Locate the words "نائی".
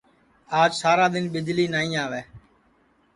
1.73-1.89